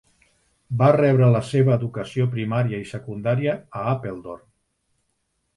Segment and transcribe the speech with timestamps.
[0.79, 4.45] Va rebre la seva educació primària i secundària a Apeldoorn.